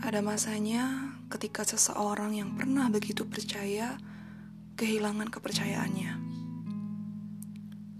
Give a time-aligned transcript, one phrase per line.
[0.00, 4.00] Ada masanya ketika seseorang yang pernah begitu percaya
[4.80, 6.12] kehilangan kepercayaannya.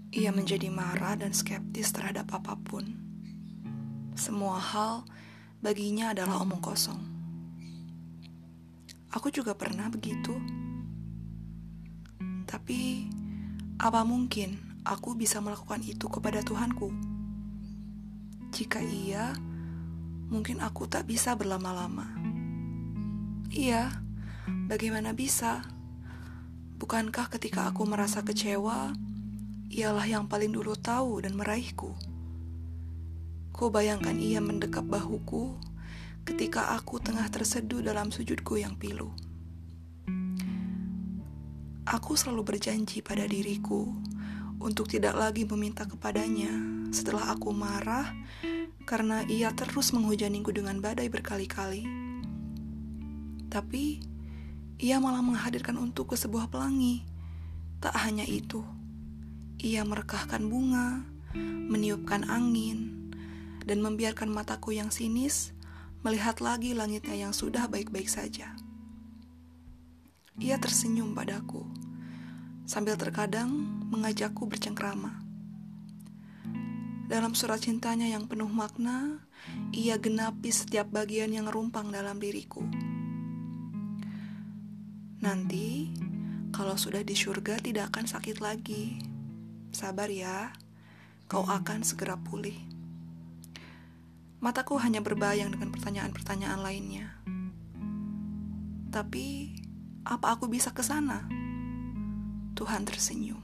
[0.09, 2.97] Ia menjadi marah dan skeptis terhadap apa pun.
[4.17, 5.05] Semua hal
[5.61, 6.97] baginya adalah omong kosong.
[9.13, 10.33] Aku juga pernah begitu.
[12.49, 13.05] Tapi,
[13.77, 16.89] apa mungkin aku bisa melakukan itu kepada Tuhanku?
[18.49, 19.37] Jika iya,
[20.31, 22.07] mungkin aku tak bisa berlama-lama.
[23.51, 23.91] Iya,
[24.71, 25.67] bagaimana bisa?
[26.79, 28.95] Bukankah ketika aku merasa kecewa,
[29.67, 31.91] ialah yang paling dulu tahu dan meraihku?
[33.51, 35.59] Ku bayangkan ia mendekap bahuku
[36.23, 39.11] ketika aku tengah terseduh dalam sujudku yang pilu.
[41.83, 43.91] Aku selalu berjanji pada diriku
[44.61, 46.53] untuk tidak lagi meminta kepadanya
[46.93, 48.13] setelah aku marah
[48.85, 51.85] karena ia terus menghujaniku dengan badai berkali-kali.
[53.51, 53.99] Tapi
[54.81, 57.03] ia malah menghadirkan untukku sebuah pelangi.
[57.81, 58.61] Tak hanya itu,
[59.57, 61.01] ia merekahkan bunga,
[61.67, 63.09] meniupkan angin,
[63.65, 65.53] dan membiarkan mataku yang sinis
[66.01, 68.53] melihat lagi langitnya yang sudah baik-baik saja.
[70.41, 71.65] Ia tersenyum padaku,
[72.71, 73.51] sambil terkadang
[73.91, 75.19] mengajakku bercengkrama.
[77.11, 79.27] Dalam surat cintanya yang penuh makna,
[79.75, 82.63] ia genapi setiap bagian yang rumpang dalam diriku.
[85.19, 85.91] Nanti,
[86.55, 89.03] kalau sudah di surga tidak akan sakit lagi.
[89.75, 90.55] Sabar ya,
[91.27, 92.55] kau akan segera pulih.
[94.39, 97.19] Mataku hanya berbayang dengan pertanyaan-pertanyaan lainnya.
[98.95, 99.59] Tapi,
[100.07, 101.40] apa aku bisa ke sana?
[102.57, 103.41] Tuhan tersenyum.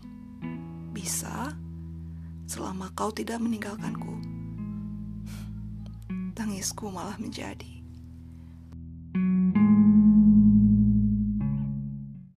[0.92, 1.54] Bisa,
[2.50, 4.18] selama kau tidak meninggalkanku.
[6.34, 7.77] Tangisku malah menjadi.